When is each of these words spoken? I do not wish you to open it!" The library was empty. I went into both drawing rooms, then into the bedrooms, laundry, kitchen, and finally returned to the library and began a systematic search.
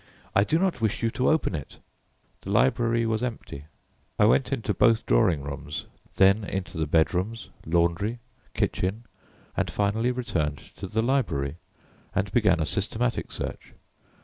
I 0.33 0.43
do 0.43 0.57
not 0.57 0.81
wish 0.81 1.03
you 1.03 1.11
to 1.11 1.29
open 1.29 1.53
it!" 1.53 1.77
The 2.41 2.49
library 2.49 3.05
was 3.05 3.21
empty. 3.21 3.65
I 4.17 4.25
went 4.25 4.51
into 4.51 4.73
both 4.73 5.05
drawing 5.05 5.43
rooms, 5.43 5.85
then 6.15 6.43
into 6.43 6.79
the 6.79 6.87
bedrooms, 6.87 7.49
laundry, 7.67 8.17
kitchen, 8.55 9.03
and 9.55 9.69
finally 9.69 10.09
returned 10.09 10.57
to 10.77 10.87
the 10.87 11.03
library 11.03 11.57
and 12.15 12.31
began 12.31 12.59
a 12.59 12.65
systematic 12.65 13.31
search. 13.31 13.73